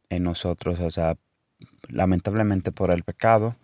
en 0.09 0.25
nosotros. 0.25 0.81
O 0.81 0.91
sea, 0.91 1.17
lamentablemente 1.89 2.73
por 2.73 2.91
el 2.91 3.05
pecado, 3.05 3.55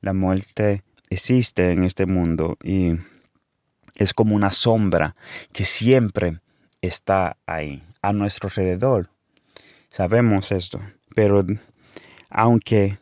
la 0.00 0.12
muerte 0.12 0.84
existe 1.10 1.72
en 1.72 1.82
este 1.82 2.06
mundo 2.06 2.56
y 2.62 2.92
es 3.96 4.14
como 4.14 4.36
una 4.36 4.50
sombra 4.50 5.14
que 5.52 5.64
siempre 5.64 6.40
está 6.80 7.38
ahí, 7.44 7.82
a 8.02 8.12
nuestro 8.12 8.48
alrededor. 8.48 9.10
Sabemos 9.88 10.52
esto, 10.52 10.80
pero 11.14 11.44
aunque 12.30 12.98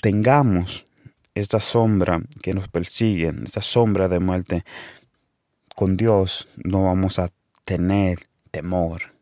tengamos 0.00 0.86
esta 1.34 1.60
sombra 1.60 2.20
que 2.42 2.52
nos 2.52 2.66
persigue, 2.66 3.32
esta 3.44 3.62
sombra 3.62 4.08
de 4.08 4.18
muerte, 4.18 4.64
con 5.76 5.96
Dios 5.96 6.48
no 6.64 6.84
vamos 6.84 7.20
a 7.20 7.28
tener 7.64 8.28
temor, 8.50 9.15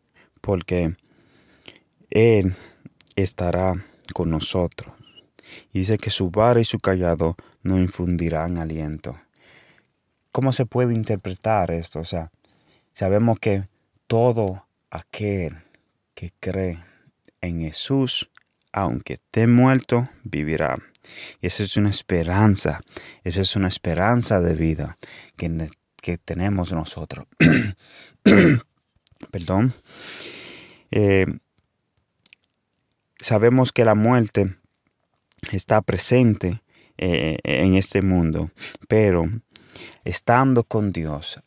porque 0.44 0.94
Él 2.10 2.54
estará 3.16 3.82
con 4.12 4.30
nosotros. 4.30 4.94
Y 5.72 5.78
dice 5.78 5.96
que 5.96 6.10
su 6.10 6.30
vara 6.30 6.60
y 6.60 6.64
su 6.64 6.80
callado 6.80 7.36
no 7.62 7.78
infundirán 7.78 8.58
aliento. 8.58 9.18
¿Cómo 10.32 10.52
se 10.52 10.66
puede 10.66 10.92
interpretar 10.92 11.70
esto? 11.70 12.00
O 12.00 12.04
sea, 12.04 12.30
sabemos 12.92 13.38
que 13.38 13.64
todo 14.06 14.66
aquel 14.90 15.56
que 16.14 16.32
cree 16.40 16.84
en 17.40 17.60
Jesús, 17.60 18.28
aunque 18.70 19.14
esté 19.14 19.46
muerto, 19.46 20.10
vivirá. 20.24 20.76
Y 21.40 21.46
esa 21.46 21.62
es 21.62 21.78
una 21.78 21.90
esperanza, 21.90 22.82
esa 23.22 23.40
es 23.40 23.56
una 23.56 23.68
esperanza 23.68 24.40
de 24.40 24.54
vida 24.54 24.98
que, 25.36 25.70
que 26.02 26.18
tenemos 26.18 26.72
nosotros. 26.72 27.26
Perdón. 29.30 29.72
Eh, 30.96 31.26
sabemos 33.18 33.72
que 33.72 33.84
la 33.84 33.96
muerte 33.96 34.54
está 35.50 35.82
presente 35.82 36.62
eh, 36.98 37.38
en 37.42 37.74
este 37.74 38.00
mundo, 38.00 38.52
pero 38.86 39.28
estando 40.04 40.62
con 40.62 40.92
Dios, 40.92 41.40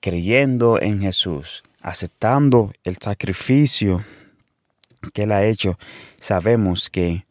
creyendo 0.00 0.80
en 0.80 1.02
Jesús, 1.02 1.62
aceptando 1.82 2.72
el 2.84 2.96
sacrificio 2.96 4.02
que 5.12 5.24
Él 5.24 5.32
ha 5.32 5.44
hecho, 5.44 5.78
sabemos 6.18 6.88
que 6.88 7.26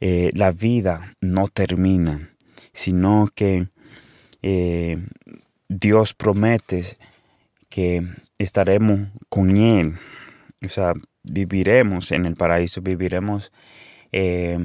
eh, 0.00 0.30
la 0.32 0.52
vida 0.52 1.14
no 1.20 1.48
termina, 1.48 2.30
sino 2.72 3.28
que 3.34 3.68
Dios 5.68 6.14
promete 6.14 6.96
que 7.68 8.08
estaremos 8.38 9.08
con 9.28 9.54
Él. 9.58 9.98
O 10.64 10.68
sea, 10.68 10.92
viviremos 11.22 12.10
en 12.12 12.26
el 12.26 12.34
paraíso, 12.34 12.80
viviremos, 12.80 13.52
eh, 14.12 14.58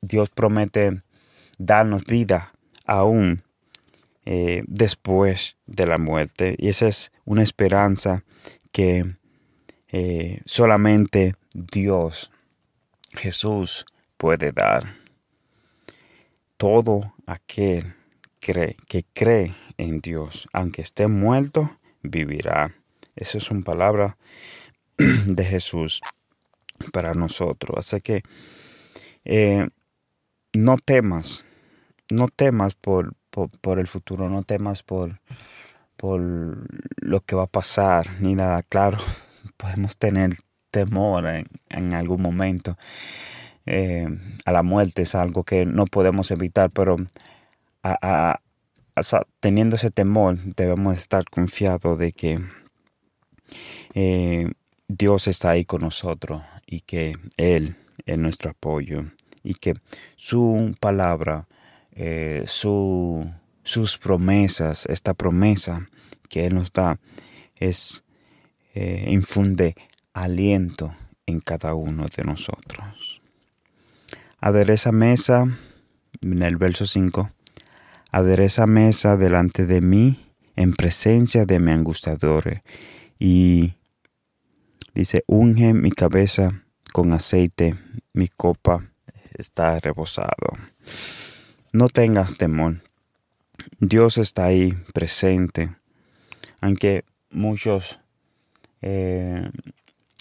Dios 0.00 0.30
promete 0.30 1.02
darnos 1.58 2.04
vida 2.04 2.52
aún 2.86 3.42
eh, 4.24 4.62
después 4.66 5.56
de 5.66 5.86
la 5.86 5.98
muerte. 5.98 6.54
Y 6.58 6.68
esa 6.68 6.86
es 6.86 7.10
una 7.24 7.42
esperanza 7.42 8.24
que 8.70 9.16
eh, 9.88 10.40
solamente 10.44 11.34
Dios, 11.52 12.30
Jesús, 13.12 13.84
puede 14.16 14.52
dar. 14.52 14.94
Todo 16.56 17.14
aquel 17.26 17.94
cree, 18.40 18.76
que 18.86 19.04
cree 19.12 19.56
en 19.78 20.00
Dios, 20.00 20.48
aunque 20.52 20.82
esté 20.82 21.08
muerto, 21.08 21.78
vivirá. 22.02 22.74
Esa 23.16 23.38
es 23.38 23.50
una 23.50 23.62
palabra 23.62 24.16
de 25.26 25.44
Jesús 25.44 26.00
para 26.92 27.14
nosotros. 27.14 27.76
Así 27.78 28.00
que 28.00 28.22
eh, 29.24 29.68
no 30.52 30.78
temas, 30.78 31.44
no 32.10 32.28
temas 32.28 32.74
por, 32.74 33.14
por, 33.30 33.78
el 33.78 33.86
futuro, 33.86 34.28
no 34.28 34.42
temas 34.42 34.82
por, 34.82 35.20
por 35.96 36.20
lo 36.96 37.20
que 37.20 37.36
va 37.36 37.44
a 37.44 37.46
pasar, 37.46 38.20
ni 38.20 38.34
nada. 38.34 38.62
Claro, 38.62 38.98
podemos 39.56 39.96
tener 39.96 40.30
temor 40.70 41.26
en, 41.68 41.94
algún 41.94 42.22
momento. 42.22 42.76
Eh, 43.64 44.08
a 44.44 44.52
la 44.52 44.62
muerte 44.62 45.02
es 45.02 45.14
algo 45.14 45.44
que 45.44 45.64
no 45.64 45.84
podemos 45.86 46.30
evitar, 46.32 46.70
pero 46.70 46.96
teniendo 49.40 49.76
ese 49.76 49.90
temor 49.90 50.38
debemos 50.56 50.96
estar 50.96 51.24
confiados 51.24 51.98
de 51.98 52.12
que 52.12 52.40
eh, 53.94 54.50
Dios 54.98 55.26
está 55.26 55.50
ahí 55.50 55.64
con 55.64 55.80
nosotros 55.80 56.42
y 56.66 56.80
que 56.82 57.14
Él 57.38 57.76
es 58.04 58.18
nuestro 58.18 58.50
apoyo 58.50 59.04
y 59.42 59.54
que 59.54 59.74
su 60.16 60.76
palabra, 60.80 61.48
eh, 61.92 62.44
sus 62.46 63.98
promesas, 63.98 64.84
esta 64.86 65.14
promesa 65.14 65.88
que 66.28 66.44
Él 66.44 66.54
nos 66.56 66.72
da, 66.72 67.00
es 67.58 68.04
eh, 68.74 69.06
infunde 69.08 69.74
aliento 70.12 70.94
en 71.24 71.40
cada 71.40 71.72
uno 71.72 72.06
de 72.14 72.24
nosotros. 72.24 73.22
Adereza 74.40 74.92
mesa, 74.92 75.46
en 76.20 76.42
el 76.42 76.58
verso 76.58 76.84
5, 76.84 77.30
adereza 78.10 78.66
mesa 78.66 79.16
delante 79.16 79.64
de 79.64 79.80
mí 79.80 80.26
en 80.54 80.74
presencia 80.74 81.46
de 81.46 81.60
mi 81.60 81.70
angustiador 81.70 82.62
y 83.18 83.74
Dice, 84.94 85.24
unge 85.26 85.72
mi 85.72 85.90
cabeza 85.90 86.62
con 86.92 87.12
aceite, 87.12 87.76
mi 88.12 88.28
copa 88.28 88.90
está 89.32 89.80
rebosado. 89.80 90.58
No 91.72 91.88
tengas 91.88 92.36
temor. 92.36 92.82
Dios 93.80 94.18
está 94.18 94.46
ahí 94.46 94.72
presente. 94.92 95.74
Aunque 96.60 97.04
muchos 97.30 98.00
eh, 98.82 99.50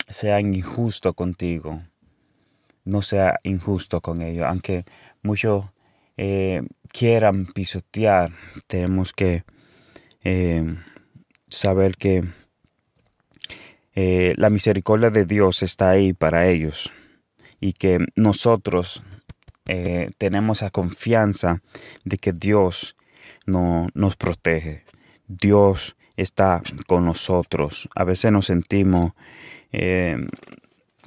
sean 0.07 0.53
injustos 0.53 1.13
contigo, 1.15 1.81
no 2.85 3.01
sea 3.01 3.39
injusto 3.43 4.01
con 4.01 4.21
ellos. 4.21 4.45
Aunque 4.47 4.85
muchos 5.21 5.65
eh, 6.17 6.61
quieran 6.91 7.45
pisotear, 7.45 8.31
tenemos 8.67 9.11
que 9.13 9.43
eh, 10.23 10.77
saber 11.49 11.97
que 11.97 12.23
eh, 13.93 14.33
la 14.37 14.49
misericordia 14.49 15.09
de 15.09 15.25
Dios 15.25 15.63
está 15.63 15.89
ahí 15.89 16.13
para 16.13 16.47
ellos 16.47 16.91
y 17.59 17.73
que 17.73 17.99
nosotros 18.15 19.03
eh, 19.65 20.11
tenemos 20.17 20.59
esa 20.59 20.71
confianza 20.71 21.61
de 22.05 22.17
que 22.17 22.31
Dios 22.31 22.95
no, 23.45 23.89
nos 23.93 24.15
protege. 24.15 24.85
Dios 25.27 25.95
está 26.15 26.61
con 26.87 27.05
nosotros. 27.05 27.89
A 27.95 28.03
veces 28.03 28.31
nos 28.31 28.45
sentimos 28.45 29.11
eh, 29.71 30.17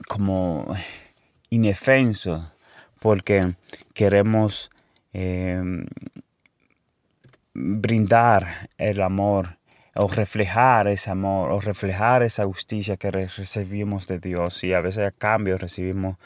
como 0.06 0.74
indefensos 1.50 2.52
porque 3.00 3.54
queremos 3.92 4.70
brindar 7.54 8.68
el 8.78 9.00
amor 9.00 9.58
o 9.96 10.08
reflejar 10.08 10.88
ese 10.88 11.10
amor, 11.10 11.52
o 11.52 11.60
reflejar 11.60 12.22
esa 12.22 12.44
justicia 12.44 12.96
que 12.96 13.10
recibimos 13.10 14.06
de 14.06 14.18
Dios. 14.18 14.64
Y 14.64 14.72
a 14.72 14.80
veces 14.80 15.06
a 15.06 15.12
cambio 15.12 15.56
recibimos 15.56 16.16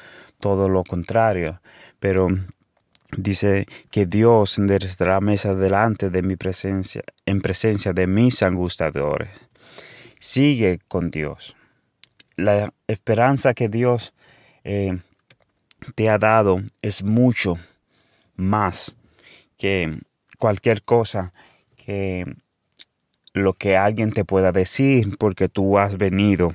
todo 0.40 0.68
lo 0.68 0.85
contrario. 0.85 1.61
Pero 2.00 2.28
dice 3.16 3.66
que 3.90 4.07
Dios 4.07 4.59
enderezará 4.59 5.20
mesa 5.20 5.54
delante 5.54 6.11
de 6.11 6.22
mi 6.22 6.37
presencia, 6.37 7.02
en 7.26 7.40
presencia 7.40 7.92
de 7.92 8.07
mis 8.07 8.42
angustiadores. 8.42 9.31
Sigue 10.18 10.81
con 10.88 11.11
Dios. 11.11 11.54
La 12.37 12.72
esperanza 12.87 13.52
que 13.52 13.68
Dios 13.68 14.14
eh, 14.64 14.98
te 15.94 16.09
ha 16.09 16.18
dado 16.18 16.62
es 16.83 17.02
mucho 17.02 17.59
más 18.37 18.96
que 19.57 19.98
cualquier 20.38 20.83
cosa 20.83 21.33
que 21.76 22.24
lo 23.38 23.55
que 23.55 23.77
alguien 23.77 24.12
te 24.12 24.24
pueda 24.24 24.53
decir 24.53 25.16
porque 25.18 25.48
tú 25.48 25.79
has 25.79 25.96
venido 25.96 26.55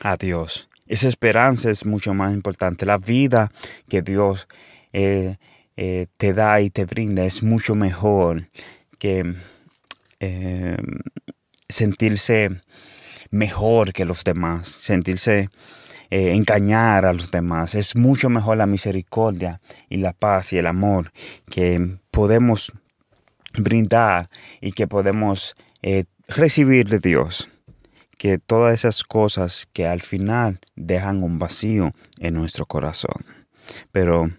a 0.00 0.16
Dios. 0.16 0.68
Esa 0.86 1.08
esperanza 1.08 1.70
es 1.70 1.84
mucho 1.84 2.14
más 2.14 2.32
importante. 2.32 2.86
La 2.86 2.98
vida 2.98 3.52
que 3.88 4.00
Dios 4.02 4.48
eh, 4.92 5.36
eh, 5.76 6.06
te 6.16 6.32
da 6.32 6.60
y 6.60 6.70
te 6.70 6.86
brinda 6.86 7.24
es 7.24 7.42
mucho 7.42 7.74
mejor 7.74 8.48
que 8.98 9.34
eh, 10.20 10.76
sentirse 11.68 12.62
mejor 13.30 13.92
que 13.92 14.06
los 14.06 14.24
demás, 14.24 14.68
sentirse 14.68 15.50
engañar 16.10 17.04
a 17.04 17.12
los 17.12 17.30
demás. 17.30 17.74
Es 17.74 17.94
mucho 17.94 18.30
mejor 18.30 18.56
la 18.56 18.66
misericordia 18.66 19.60
y 19.90 19.98
la 19.98 20.14
paz 20.14 20.54
y 20.54 20.56
el 20.56 20.66
amor 20.66 21.12
que 21.50 21.98
podemos 22.10 22.72
brindar 23.52 24.30
y 24.62 24.72
que 24.72 24.86
podemos 24.86 25.54
recibir 26.28 26.88
de 26.88 26.98
Dios 26.98 27.48
que 28.18 28.38
todas 28.38 28.74
esas 28.74 29.04
cosas 29.04 29.68
que 29.72 29.86
al 29.86 30.02
final 30.02 30.60
dejan 30.74 31.22
un 31.22 31.38
vacío 31.38 31.92
en 32.18 32.34
nuestro 32.34 32.66
corazón. 32.66 33.24
Pero 33.92 34.30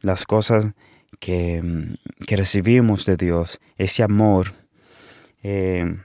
las 0.00 0.24
cosas 0.24 0.72
que, 1.18 1.96
recibimos 2.28 3.04
de 3.04 3.16
Dios, 3.16 3.60
ese 3.76 4.02
amor 4.04 4.54
eh, 5.42 5.96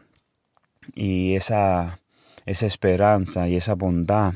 y 0.95 1.35
esa, 1.35 1.99
esa 2.45 2.65
esperanza 2.65 3.47
y 3.47 3.55
esa 3.55 3.75
bondad 3.75 4.33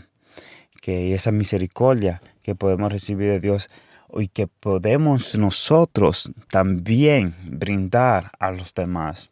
que, 0.82 1.08
y 1.08 1.14
esa 1.14 1.32
misericordia 1.32 2.22
que 2.44 2.56
podemos 2.56 2.92
recibir 2.92 3.32
de 3.32 3.40
Dios 3.40 3.70
y 4.14 4.28
que 4.28 4.48
podemos 4.48 5.36
nosotros 5.38 6.32
también 6.50 7.36
brindar 7.46 8.32
a 8.40 8.52
los 8.52 8.74
demás. 8.74 9.32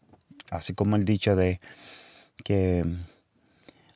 Así 0.49 0.73
como 0.73 0.95
el 0.95 1.05
dicho 1.05 1.35
de 1.35 1.59
que 2.43 2.85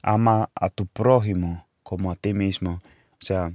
ama 0.01 0.49
a 0.55 0.69
tu 0.69 0.87
prójimo 0.87 1.67
como 1.83 2.11
a 2.11 2.15
ti 2.15 2.33
mismo. 2.33 2.81
O 3.21 3.25
sea, 3.25 3.53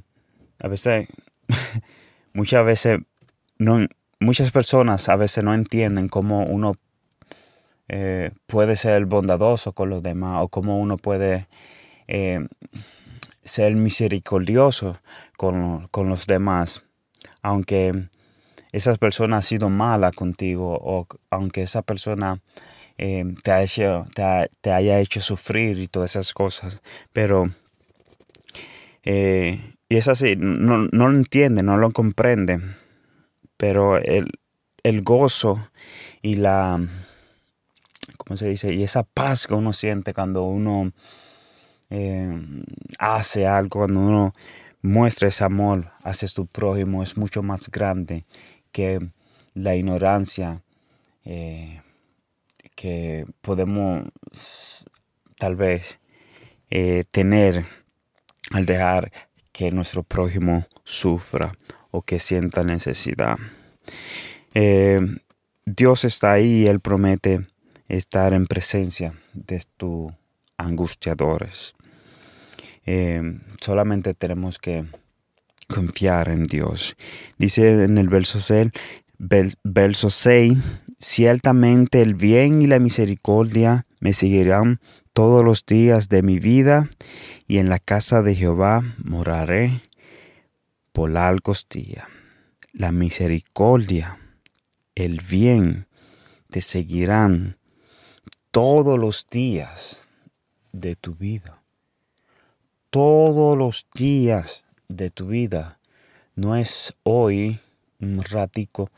a 0.59 0.69
veces, 0.69 1.09
muchas 2.33 2.65
veces, 2.65 3.01
no, 3.59 3.87
muchas 4.21 4.51
personas 4.51 5.09
a 5.09 5.17
veces 5.17 5.45
no 5.45 5.55
entienden 5.55 6.09
cómo 6.09 6.45
uno 6.45 6.77
eh, 7.89 8.33
puede 8.47 8.77
ser 8.77 9.07
bondadoso 9.07 9.73
con 9.73 9.91
los 9.91 10.03
demás 10.03 10.43
o 10.43 10.49
cómo 10.49 10.81
uno 10.81 10.97
puede 10.97 11.47
eh, 12.09 12.47
ser 13.45 13.77
misericordioso 13.77 14.99
con, 15.37 15.89
con, 15.89 16.09
los 16.09 16.27
demás, 16.27 16.85
aunque 17.43 18.09
esa 18.73 18.95
persona 18.97 19.39
ha 19.39 19.43
sido 19.43 19.71
mala 19.71 20.11
contigo 20.11 20.79
o 20.81 21.07
aunque 21.31 21.63
esa 21.63 21.83
persona 21.83 22.41
eh, 22.99 23.25
te, 23.43 24.71
haya 24.73 25.01
hecho 25.01 25.21
sufrir 25.21 25.79
y 25.79 25.89
todas 25.89 26.13
esas 26.13 26.33
cosas. 26.33 26.83
Pero, 27.13 27.51
eh, 29.05 29.75
y 29.89 29.97
es 29.97 30.09
así, 30.09 30.35
no, 30.37 30.89
lo 30.91 31.11
entiende, 31.11 31.63
no 31.63 31.77
lo 31.77 31.91
comprende. 31.91 32.61
Pero 33.57 33.99
el, 33.99 34.31
gozo 35.03 35.69
y 36.23 36.37
la, 36.37 36.87
¿cómo 38.17 38.37
se 38.37 38.49
dice? 38.49 38.73
Y 38.75 38.83
esa 38.83 39.03
paz 39.03 39.47
que 39.47 39.55
uno 39.55 39.73
siente 39.73 40.13
cuando 40.15 40.45
uno 40.45 40.93
eh, 41.91 42.31
hace 42.99 43.47
algo, 43.47 43.81
cuando 43.81 44.01
uno 44.01 44.33
muestra 44.83 45.29
ese 45.29 45.45
amor 45.45 45.91
hacia 46.03 46.29
tu 46.29 46.47
prójimo 46.47 47.03
es 47.03 47.17
mucho 47.17 47.43
más 47.43 47.71
grande 47.71 48.25
que 48.73 49.11
la 49.55 49.75
ignorancia 49.75 50.63
que 52.77 53.27
podemos 53.41 54.05
tal 55.37 55.57
vez 55.57 55.99
eh, 56.71 57.05
tener 57.11 57.65
al 58.53 58.67
dejar 58.67 59.11
que 59.53 59.73
nuestro 59.73 60.03
prójimo 60.03 60.67
sufra 60.85 61.57
o 61.91 62.03
que 62.03 62.21
sienta 62.21 62.63
necesidad. 62.63 63.39
Eh, 64.55 65.01
Dios 65.65 66.05
está 66.05 66.33
ahí 66.33 66.63
y 66.63 66.67
Él 66.67 66.81
promete 66.81 67.47
estar 67.89 68.33
en 68.35 68.47
presencia 68.47 69.15
de 69.33 69.63
tus 69.77 70.13
angustiadores. 70.59 71.75
Eh, 72.85 73.41
solamente 73.61 74.15
tenemos 74.15 74.59
que 74.59 74.85
confiar 75.69 76.29
en 76.29 76.45
Dios. 76.45 76.97
Dice 77.39 77.85
en 77.85 77.99
el 77.99 78.09
verso 78.09 78.41
6, 78.41 78.71
verso 79.19 80.11
6 80.11 80.59
Ciertamente 80.99 82.01
el 82.01 82.15
bien 82.15 82.63
y 82.63 82.67
la 82.67 82.79
misericordia 82.79 83.87
me 84.01 84.15
seguirán 84.15 84.81
todos 85.13 85.45
los 85.45 85.67
días 85.67 86.09
de 86.09 86.23
mi 86.23 86.39
vida, 86.39 86.89
y 87.47 87.59
en 87.59 87.69
la 87.69 87.79
casa 87.79 88.23
de 88.23 88.35
Jehová 88.35 88.83
moraré 89.05 89.83
por 90.93 91.11
largos 91.11 91.67
días. 91.69 92.07
La 92.73 92.93
misericordia, 92.93 94.19
el 94.95 95.21
bien 95.21 95.87
te 96.51 96.63
seguirán 96.63 97.59
todos 98.51 98.99
los 98.99 99.27
días 99.31 100.09
de 100.73 100.97
tu 100.97 101.15
vida. 101.15 101.63
Todos 102.89 103.57
los 103.57 103.87
días 103.95 104.65
de 104.89 105.11
tu 105.11 105.27
vida. 105.27 105.79
No 106.35 106.57
es 106.57 106.95
hoy 107.03 107.61
un 108.01 108.23
ratico 108.23 108.91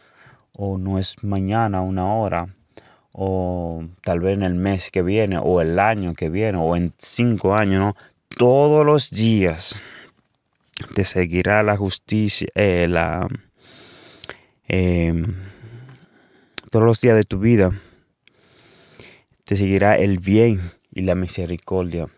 o 0.53 0.79
no 0.79 0.99
es 0.99 1.23
mañana 1.23 1.81
una 1.81 2.13
hora, 2.13 2.55
o 3.13 3.85
tal 4.03 4.21
vez 4.21 4.35
en 4.35 4.43
el 4.43 4.55
mes 4.55 4.91
que 4.91 5.03
viene, 5.03 5.39
o 5.41 5.61
el 5.61 5.79
año 5.79 6.15
que 6.15 6.31
viene, 6.31 6.59
o 6.59 6.77
en 6.77 6.93
cinco 6.99 7.55
años. 7.55 7.95
Todos 8.37 8.85
los 8.85 9.11
días 9.11 9.81
te 10.95 11.05
seguirá 11.05 11.63
la 11.63 11.77
justicia, 11.77 12.49
eh, 12.55 12.87
la, 12.89 13.27
em, 14.67 15.35
todos 16.71 16.85
los 16.85 17.01
días 17.01 17.17
de 17.17 17.25
tu 17.25 17.39
vida 17.39 17.73
te 19.45 19.57
seguirá 19.57 19.97
el 19.97 20.19
bien 20.19 20.61
y 20.93 21.03
la 21.03 21.15
misericordia. 21.15 22.09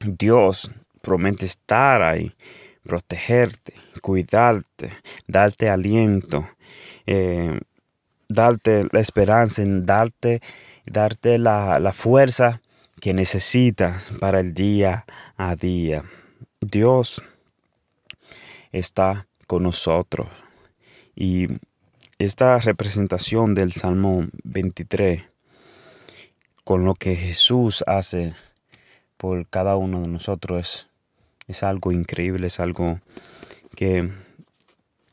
Dios 0.00 0.70
promete 1.00 1.46
estar 1.46 2.02
ahí, 2.02 2.34
protegerte, 2.82 3.74
cuidarte, 4.00 4.92
darte 5.26 5.68
aliento, 5.68 6.48
eh, 7.06 7.60
darte 8.28 8.86
la 8.90 9.00
esperanza, 9.00 9.62
darte, 9.66 10.40
darte 10.86 11.38
la, 11.38 11.92
fuerza 11.92 12.60
que 13.00 13.12
necesitas 13.12 14.12
para 14.20 14.40
el 14.40 14.54
día 14.54 15.04
a 15.36 15.56
día. 15.56 16.04
Dios 16.60 17.22
está 18.72 19.26
con 19.46 19.64
nosotros. 19.64 20.28
Y 21.14 21.48
esta 22.18 22.58
representación 22.58 23.54
del 23.54 23.72
Salmo 23.72 24.28
23, 24.44 25.24
con 26.64 26.84
lo 26.84 26.94
que 26.94 27.16
Jesús 27.16 27.82
hace 27.86 28.34
por 29.16 29.46
cada 29.48 29.76
uno 29.76 30.02
de 30.02 30.08
nosotros, 30.08 30.60
es, 30.60 30.89
es 31.50 31.62
algo 31.62 31.92
increíble, 31.92 32.46
es 32.46 32.60
algo 32.60 33.00
que 33.74 34.10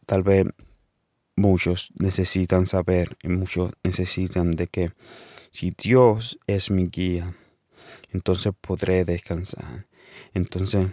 tal 0.05 0.23
vez 0.23 0.45
muchos 1.35 1.91
necesitan 1.99 2.65
saber 2.65 3.17
y 3.23 3.29
muchos 3.29 3.71
necesitan 3.83 4.51
de 4.51 4.67
que 4.67 4.91
si 5.51 5.73
Dios 5.77 6.39
es 6.47 6.69
mi 6.69 6.87
guía, 6.87 7.33
entonces 8.11 8.53
podré 8.59 9.05
descansar. 9.05 9.87
Entonces 10.33 10.87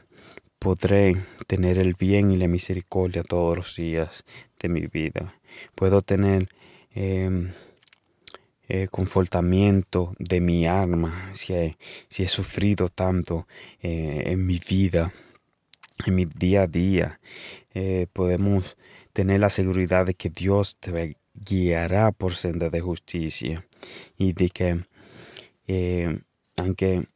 podré 0.59 1.17
tener 1.47 1.79
el 1.79 1.95
bien 1.95 2.31
y 2.31 2.37
la 2.37 2.49
misericordia 2.49 3.23
todos 3.23 3.57
los 3.57 3.77
días 3.77 4.25
de 4.61 4.69
mi 4.69 4.87
vida. 4.87 5.35
Puedo 5.75 6.01
tener 6.03 6.49
em, 6.95 7.53
eh, 8.69 8.89
confortamiento 8.91 10.15
de 10.19 10.41
mi 10.41 10.67
alma 10.67 11.31
si 11.35 11.53
he, 11.53 11.77
si 12.09 12.23
he 12.23 12.29
sufrido 12.29 12.89
tanto 12.89 13.47
eh, 13.83 14.23
en 14.27 14.47
mi 14.47 14.59
vida, 14.59 15.13
en 16.07 16.15
mi 16.15 16.25
día 16.25 16.63
a 16.63 16.67
día. 16.67 17.21
Eh, 17.75 18.07
podemos 18.13 18.77
tener 19.13 19.41
la 19.41 19.51
seguridad 19.51 20.07
de 20.07 20.15
que 20.15 20.31
Dios 20.31 20.77
te 20.79 21.17
guiará 21.35 22.13
por 22.13 22.37
senda 22.37 22.71
de 22.71 22.81
justicia 22.81 23.67
y 24.17 24.33
de 24.33 24.51
que 24.51 24.85
eh, 25.67 26.21
aunque 26.57 27.09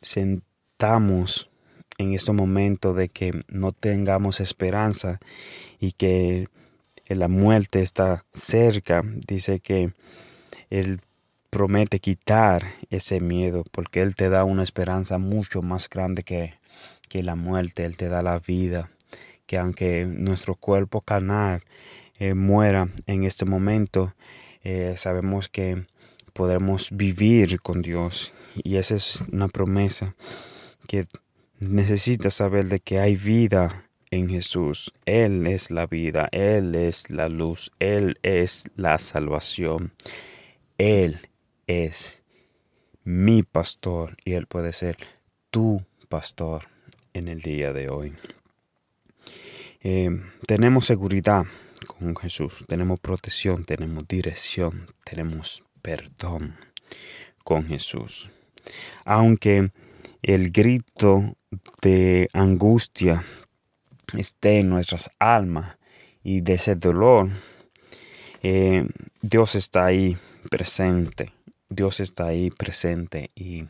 sentamos 0.00 1.50
en 1.98 2.14
este 2.14 2.32
momento 2.32 2.94
de 2.94 3.08
que 3.08 3.44
no 3.48 3.72
tengamos 3.72 4.40
esperanza 4.40 5.20
y 5.78 5.92
que 5.92 6.48
la 7.06 7.28
muerte 7.28 7.82
está 7.82 8.24
cerca, 8.32 9.02
dice 9.04 9.60
que 9.60 9.92
Él 10.70 11.00
promete 11.50 11.98
quitar 11.98 12.64
ese 12.88 13.20
miedo 13.20 13.64
porque 13.70 14.00
Él 14.00 14.16
te 14.16 14.28
da 14.28 14.44
una 14.44 14.62
esperanza 14.62 15.18
mucho 15.18 15.62
más 15.62 15.88
grande 15.88 16.22
que, 16.22 16.54
que 17.10 17.22
la 17.22 17.34
muerte, 17.34 17.84
Él 17.84 17.98
te 17.98 18.08
da 18.08 18.22
la 18.22 18.38
vida 18.38 18.88
que 19.50 19.58
aunque 19.58 20.06
nuestro 20.06 20.54
cuerpo 20.54 21.00
carnal 21.00 21.64
eh, 22.20 22.34
muera 22.34 22.88
en 23.08 23.24
este 23.24 23.44
momento, 23.44 24.14
eh, 24.62 24.94
sabemos 24.96 25.48
que 25.48 25.86
podremos 26.32 26.90
vivir 26.92 27.60
con 27.60 27.82
Dios. 27.82 28.32
Y 28.62 28.76
esa 28.76 28.94
es 28.94 29.24
una 29.32 29.48
promesa 29.48 30.14
que 30.86 31.06
necesitas 31.58 32.34
saber 32.34 32.66
de 32.66 32.78
que 32.78 33.00
hay 33.00 33.16
vida 33.16 33.82
en 34.12 34.28
Jesús. 34.28 34.92
Él 35.04 35.48
es 35.48 35.72
la 35.72 35.88
vida, 35.88 36.28
Él 36.30 36.76
es 36.76 37.10
la 37.10 37.28
luz, 37.28 37.72
Él 37.80 38.20
es 38.22 38.66
la 38.76 38.98
salvación. 38.98 39.90
Él 40.78 41.28
es 41.66 42.22
mi 43.02 43.42
pastor 43.42 44.16
y 44.24 44.34
Él 44.34 44.46
puede 44.46 44.72
ser 44.72 44.96
tu 45.50 45.84
pastor 46.08 46.68
en 47.12 47.28
el 47.28 47.40
día 47.40 47.72
de 47.72 47.88
hoy. 47.88 48.14
Eh, 49.82 50.10
tenemos 50.46 50.86
seguridad 50.86 51.44
con 51.86 52.14
Jesús, 52.16 52.64
tenemos 52.68 53.00
protección, 53.00 53.64
tenemos 53.64 54.06
dirección, 54.06 54.86
tenemos 55.04 55.64
perdón 55.82 56.56
con 57.44 57.66
Jesús. 57.66 58.28
Aunque 59.04 59.70
el 60.22 60.50
grito 60.50 61.36
de 61.82 62.28
angustia 62.32 63.24
esté 64.12 64.58
en 64.58 64.68
nuestras 64.68 65.10
almas 65.18 65.78
y 66.22 66.42
de 66.42 66.54
ese 66.54 66.74
dolor, 66.74 67.30
eh, 68.42 68.86
Dios 69.22 69.54
está 69.54 69.86
ahí 69.86 70.16
presente. 70.50 71.32
Dios 71.68 72.00
está 72.00 72.26
ahí 72.26 72.50
presente 72.50 73.30
y 73.34 73.66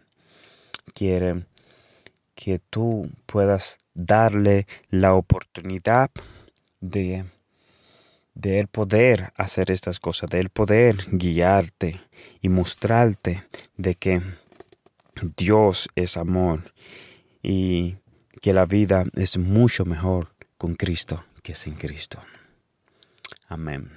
quiere 0.94 1.44
que 2.42 2.58
tú 2.58 3.10
puedas 3.26 3.78
darle 3.92 4.66
la 4.88 5.12
oportunidad 5.12 6.10
de, 6.80 7.26
de 8.34 8.66
poder 8.66 9.34
hacer 9.36 9.70
estas 9.70 10.00
cosas, 10.00 10.30
de 10.30 10.40
él 10.40 10.48
poder 10.48 11.06
guiarte 11.12 12.00
y 12.40 12.48
mostrarte 12.48 13.44
de 13.76 13.94
que 13.94 14.22
Dios 15.36 15.90
es 15.94 16.16
amor 16.16 16.72
y 17.42 17.96
que 18.40 18.54
la 18.54 18.64
vida 18.64 19.04
es 19.14 19.36
mucho 19.36 19.84
mejor 19.84 20.28
con 20.56 20.76
Cristo 20.76 21.22
que 21.42 21.54
sin 21.54 21.74
Cristo. 21.74 22.20
Amén. 23.48 23.90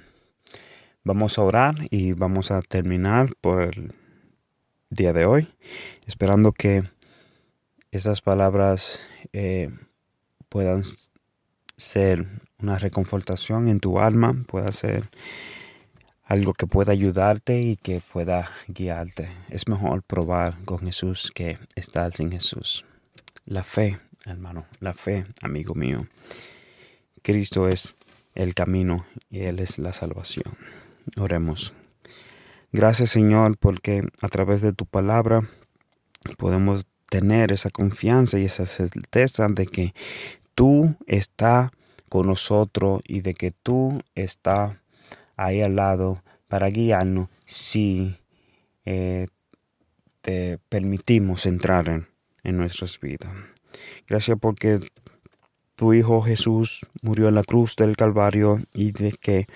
Vamos 1.02 1.38
a 1.38 1.42
orar 1.42 1.76
y 1.90 2.12
vamos 2.12 2.50
a 2.50 2.60
terminar 2.60 3.34
por 3.40 3.62
el 3.62 3.94
día 4.90 5.14
de 5.14 5.24
hoy, 5.24 5.48
esperando 6.06 6.52
que 6.52 6.84
estas 7.96 8.20
palabras 8.20 9.00
eh, 9.32 9.70
puedan 10.48 10.82
ser 11.76 12.26
una 12.58 12.78
reconfortación 12.78 13.68
en 13.68 13.78
tu 13.78 14.00
alma, 14.00 14.44
pueda 14.48 14.72
ser 14.72 15.04
algo 16.24 16.54
que 16.54 16.66
pueda 16.66 16.92
ayudarte 16.92 17.60
y 17.60 17.76
que 17.76 18.00
pueda 18.00 18.48
guiarte. 18.66 19.28
Es 19.48 19.68
mejor 19.68 20.02
probar 20.02 20.58
con 20.64 20.78
Jesús 20.78 21.30
que 21.32 21.58
estar 21.76 22.12
sin 22.12 22.32
Jesús. 22.32 22.84
La 23.44 23.62
fe, 23.62 24.00
hermano, 24.24 24.66
la 24.80 24.94
fe, 24.94 25.26
amigo 25.40 25.74
mío. 25.74 26.08
Cristo 27.22 27.68
es 27.68 27.96
el 28.34 28.54
camino 28.54 29.06
y 29.30 29.42
Él 29.42 29.60
es 29.60 29.78
la 29.78 29.92
salvación. 29.92 30.56
Oremos. 31.16 31.74
Gracias 32.72 33.10
Señor 33.10 33.56
porque 33.56 34.02
a 34.20 34.28
través 34.28 34.62
de 34.62 34.72
tu 34.72 34.84
palabra 34.84 35.48
podemos 36.38 36.86
tener 37.08 37.52
esa 37.52 37.70
confianza 37.70 38.38
y 38.38 38.44
esa 38.44 38.66
certeza 38.66 39.48
de 39.48 39.66
que 39.66 39.94
tú 40.54 40.94
estás 41.06 41.70
con 42.08 42.26
nosotros 42.26 43.00
y 43.06 43.20
de 43.20 43.34
que 43.34 43.50
tú 43.50 44.00
estás 44.14 44.76
ahí 45.36 45.62
al 45.62 45.76
lado 45.76 46.22
para 46.48 46.68
guiarnos 46.68 47.28
si 47.46 48.16
eh, 48.84 49.26
te 50.20 50.58
permitimos 50.68 51.46
entrar 51.46 51.88
en, 51.88 52.08
en 52.42 52.56
nuestras 52.56 53.00
vidas. 53.00 53.30
Gracias 54.06 54.38
porque 54.40 54.80
tu 55.76 55.92
Hijo 55.92 56.22
Jesús 56.22 56.86
murió 57.02 57.28
en 57.28 57.34
la 57.34 57.42
cruz 57.42 57.74
del 57.76 57.96
Calvario 57.96 58.60
y 58.72 58.92
de 58.92 59.12
que 59.12 59.46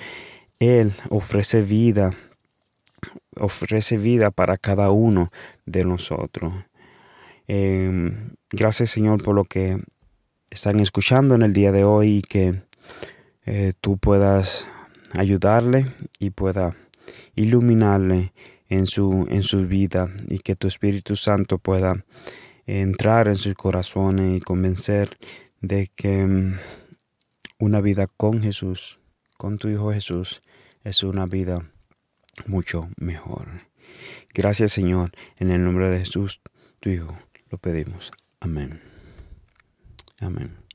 Él 0.58 0.94
ofrece 1.10 1.62
vida, 1.62 2.12
ofrece 3.36 3.98
vida 3.98 4.30
para 4.30 4.56
cada 4.56 4.90
uno 4.90 5.30
de 5.64 5.84
nosotros. 5.84 6.52
Em, 7.50 8.34
gracias 8.50 8.90
Señor 8.90 9.22
por 9.22 9.34
lo 9.34 9.44
que 9.44 9.80
están 10.50 10.80
escuchando 10.80 11.34
en 11.34 11.40
el 11.40 11.54
día 11.54 11.72
de 11.72 11.82
hoy 11.82 12.18
y 12.18 12.22
que 12.22 12.62
eh, 13.46 13.72
tú 13.80 13.96
puedas 13.96 14.66
ayudarle 15.14 15.86
y 16.18 16.28
pueda 16.28 16.76
iluminarle 17.34 18.34
en 18.68 18.86
su, 18.86 19.26
en 19.30 19.42
su 19.42 19.66
vida 19.66 20.10
y 20.28 20.40
que 20.40 20.56
tu 20.56 20.68
Espíritu 20.68 21.16
Santo 21.16 21.56
pueda 21.58 22.04
entrar 22.66 23.28
en 23.28 23.36
sus 23.36 23.54
corazones 23.54 24.36
y 24.36 24.40
convencer 24.40 25.16
de 25.62 25.90
que 25.96 26.26
mm, 26.26 26.58
una 27.58 27.80
vida 27.80 28.06
con 28.14 28.42
Jesús, 28.42 29.00
con 29.38 29.56
tu 29.56 29.68
Hijo 29.68 29.90
Jesús, 29.90 30.42
es 30.84 31.02
una 31.02 31.24
vida 31.24 31.70
mucho 32.46 32.90
mejor. 32.98 33.62
Gracias 34.34 34.72
Señor, 34.72 35.12
en 35.38 35.50
el 35.50 35.64
nombre 35.64 35.88
de 35.88 36.00
Jesús, 36.00 36.42
tu 36.80 36.90
Hijo, 36.90 37.18
lo 37.50 37.58
pedimos. 37.58 38.12
Amén. 38.40 38.80
Amén. 40.20 40.67